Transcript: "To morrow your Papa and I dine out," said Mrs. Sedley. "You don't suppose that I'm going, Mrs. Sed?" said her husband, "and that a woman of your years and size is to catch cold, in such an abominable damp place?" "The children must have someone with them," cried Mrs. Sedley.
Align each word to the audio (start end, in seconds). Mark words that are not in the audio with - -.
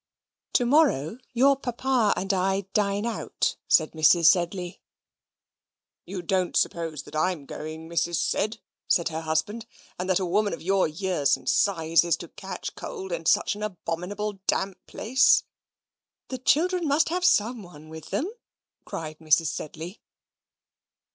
"To 0.53 0.65
morrow 0.65 1.19
your 1.31 1.55
Papa 1.55 2.15
and 2.17 2.33
I 2.33 2.61
dine 2.73 3.05
out," 3.05 3.55
said 3.67 3.91
Mrs. 3.91 4.25
Sedley. 4.25 4.81
"You 6.05 6.23
don't 6.23 6.57
suppose 6.57 7.03
that 7.03 7.15
I'm 7.15 7.45
going, 7.45 7.87
Mrs. 7.87 8.15
Sed?" 8.15 8.57
said 8.87 9.09
her 9.09 9.21
husband, 9.21 9.67
"and 9.99 10.09
that 10.09 10.17
a 10.19 10.25
woman 10.25 10.53
of 10.53 10.61
your 10.63 10.87
years 10.87 11.37
and 11.37 11.47
size 11.47 12.03
is 12.03 12.17
to 12.17 12.29
catch 12.29 12.73
cold, 12.73 13.11
in 13.11 13.27
such 13.27 13.53
an 13.53 13.61
abominable 13.61 14.39
damp 14.47 14.79
place?" 14.87 15.43
"The 16.29 16.39
children 16.39 16.87
must 16.87 17.09
have 17.09 17.23
someone 17.23 17.87
with 17.87 18.09
them," 18.09 18.27
cried 18.85 19.19
Mrs. 19.19 19.49
Sedley. 19.53 20.01